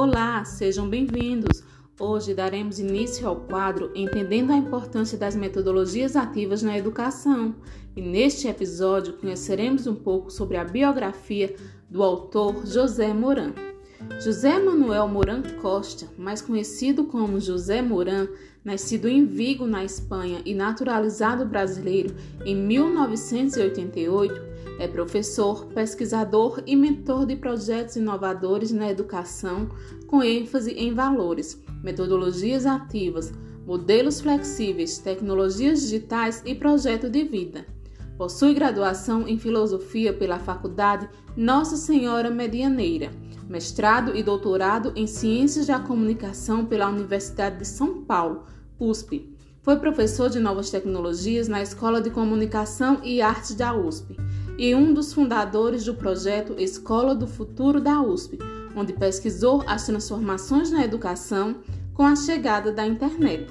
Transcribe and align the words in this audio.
Olá, 0.00 0.44
sejam 0.44 0.88
bem-vindos. 0.88 1.64
Hoje 1.98 2.32
daremos 2.32 2.78
início 2.78 3.26
ao 3.26 3.34
quadro 3.34 3.90
Entendendo 3.96 4.52
a 4.52 4.56
importância 4.56 5.18
das 5.18 5.34
metodologias 5.34 6.14
ativas 6.14 6.62
na 6.62 6.78
educação. 6.78 7.56
E 7.96 8.00
neste 8.00 8.46
episódio 8.46 9.14
conheceremos 9.14 9.88
um 9.88 9.96
pouco 9.96 10.30
sobre 10.30 10.56
a 10.56 10.62
biografia 10.62 11.52
do 11.90 12.04
autor 12.04 12.64
José 12.64 13.12
Moran. 13.12 13.52
José 14.22 14.56
Manuel 14.60 15.08
Moran 15.08 15.42
Costa, 15.60 16.06
mais 16.16 16.40
conhecido 16.40 17.06
como 17.06 17.40
José 17.40 17.82
Moran, 17.82 18.28
nascido 18.64 19.08
em 19.08 19.26
Vigo, 19.26 19.66
na 19.66 19.84
Espanha, 19.84 20.40
e 20.44 20.54
naturalizado 20.54 21.44
brasileiro 21.44 22.14
em 22.44 22.54
1988, 22.54 24.40
é 24.78 24.86
professor, 24.86 25.66
pesquisador 25.66 26.62
e 26.64 26.76
mentor 26.76 27.26
de 27.26 27.34
projetos 27.34 27.96
inovadores 27.96 28.70
na 28.70 28.88
educação, 28.88 29.68
com 30.06 30.22
ênfase 30.22 30.70
em 30.72 30.94
valores, 30.94 31.60
metodologias 31.82 32.64
ativas, 32.64 33.32
modelos 33.66 34.20
flexíveis, 34.20 34.98
tecnologias 34.98 35.80
digitais 35.80 36.42
e 36.46 36.54
projeto 36.54 37.10
de 37.10 37.24
vida. 37.24 37.66
Possui 38.16 38.54
graduação 38.54 39.28
em 39.28 39.38
filosofia 39.38 40.12
pela 40.12 40.38
Faculdade 40.38 41.08
Nossa 41.36 41.76
Senhora 41.76 42.30
Medianeira, 42.30 43.10
mestrado 43.48 44.16
e 44.16 44.22
doutorado 44.22 44.92
em 44.96 45.06
ciências 45.06 45.66
da 45.66 45.78
comunicação 45.78 46.64
pela 46.64 46.88
Universidade 46.88 47.58
de 47.58 47.66
São 47.66 48.02
Paulo, 48.02 48.44
USP. 48.78 49.34
Foi 49.62 49.76
professor 49.76 50.30
de 50.30 50.40
novas 50.40 50.70
tecnologias 50.70 51.46
na 51.46 51.60
Escola 51.60 52.00
de 52.00 52.10
Comunicação 52.10 53.00
e 53.04 53.20
Artes 53.20 53.54
da 53.54 53.76
USP 53.76 54.16
e 54.58 54.74
um 54.74 54.92
dos 54.92 55.12
fundadores 55.12 55.84
do 55.84 55.94
projeto 55.94 56.56
Escola 56.58 57.14
do 57.14 57.28
Futuro 57.28 57.80
da 57.80 58.02
USP, 58.02 58.38
onde 58.74 58.92
pesquisou 58.92 59.62
as 59.66 59.86
transformações 59.86 60.72
na 60.72 60.84
educação 60.84 61.56
com 61.94 62.02
a 62.02 62.16
chegada 62.16 62.72
da 62.72 62.84
internet. 62.84 63.46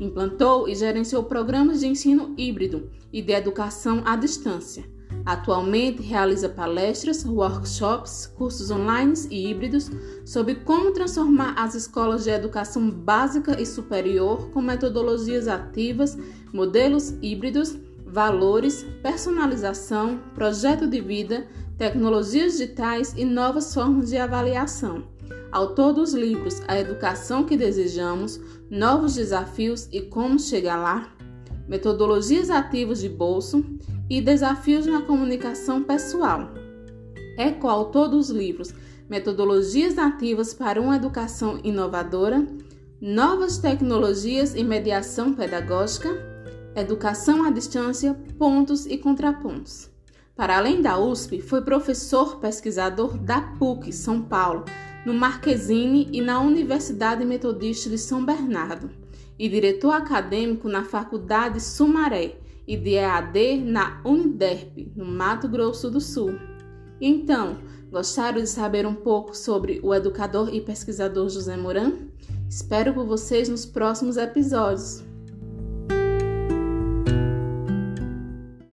Implantou 0.00 0.66
e 0.68 0.74
gerenciou 0.74 1.24
programas 1.24 1.80
de 1.80 1.86
ensino 1.86 2.34
híbrido 2.38 2.90
e 3.12 3.20
de 3.20 3.32
educação 3.32 4.02
à 4.06 4.16
distância. 4.16 4.84
Atualmente 5.24 6.00
realiza 6.00 6.48
palestras, 6.48 7.24
workshops, 7.24 8.26
cursos 8.26 8.70
online 8.70 9.12
e 9.30 9.50
híbridos 9.50 9.90
sobre 10.24 10.54
como 10.54 10.92
transformar 10.92 11.54
as 11.58 11.74
escolas 11.74 12.24
de 12.24 12.30
educação 12.30 12.90
básica 12.90 13.60
e 13.60 13.66
superior 13.66 14.50
com 14.50 14.62
metodologias 14.62 15.46
ativas, 15.46 16.16
modelos 16.52 17.14
híbridos 17.20 17.76
valores, 18.10 18.84
personalização, 19.02 20.20
projeto 20.34 20.86
de 20.86 21.00
vida, 21.00 21.46
tecnologias 21.76 22.52
digitais 22.52 23.14
e 23.16 23.24
novas 23.24 23.72
formas 23.72 24.10
de 24.10 24.16
avaliação. 24.16 25.04
Autor 25.52 25.92
dos 25.92 26.12
livros 26.12 26.60
A 26.66 26.78
Educação 26.78 27.44
que 27.44 27.56
Desejamos, 27.56 28.40
Novos 28.70 29.14
Desafios 29.14 29.88
e 29.92 30.02
Como 30.02 30.38
Chegar 30.38 30.76
Lá, 30.76 31.12
Metodologias 31.66 32.50
Ativas 32.50 33.00
de 33.00 33.08
Bolso 33.08 33.64
e 34.10 34.20
Desafios 34.20 34.86
na 34.86 35.02
Comunicação 35.02 35.82
Pessoal. 35.82 36.50
É 37.36 37.50
coautor 37.50 38.08
dos 38.08 38.30
livros 38.30 38.74
Metodologias 39.08 39.96
Ativas 39.98 40.52
para 40.52 40.80
uma 40.80 40.96
Educação 40.96 41.60
Inovadora, 41.64 42.46
Novas 43.00 43.58
Tecnologias 43.58 44.54
e 44.54 44.64
Mediação 44.64 45.32
Pedagógica 45.32 46.27
Educação 46.80 47.44
à 47.44 47.50
Distância, 47.50 48.14
Pontos 48.38 48.86
e 48.86 48.96
Contrapontos. 48.98 49.90
Para 50.36 50.56
além 50.56 50.80
da 50.80 50.98
USP, 50.98 51.40
foi 51.40 51.62
professor 51.62 52.36
pesquisador 52.36 53.18
da 53.18 53.40
PUC 53.40 53.92
São 53.92 54.22
Paulo, 54.22 54.64
no 55.04 55.12
Marquesine 55.12 56.08
e 56.12 56.20
na 56.20 56.40
Universidade 56.40 57.24
Metodista 57.24 57.90
de 57.90 57.98
São 57.98 58.24
Bernardo, 58.24 58.90
e 59.38 59.48
diretor 59.48 59.92
acadêmico 59.92 60.68
na 60.68 60.84
Faculdade 60.84 61.60
Sumaré 61.60 62.36
e 62.66 62.76
de 62.76 62.94
EAD 62.94 63.62
na 63.64 64.00
Uniderp, 64.04 64.92
no 64.94 65.04
Mato 65.04 65.48
Grosso 65.48 65.90
do 65.90 66.00
Sul. 66.00 66.38
Então, 67.00 67.58
gostaram 67.90 68.40
de 68.40 68.48
saber 68.48 68.86
um 68.86 68.94
pouco 68.94 69.36
sobre 69.36 69.80
o 69.82 69.94
educador 69.94 70.54
e 70.54 70.60
pesquisador 70.60 71.28
José 71.28 71.56
Moran? 71.56 71.94
Espero 72.48 72.92
por 72.92 73.06
vocês 73.06 73.48
nos 73.48 73.64
próximos 73.64 74.16
episódios. 74.16 75.07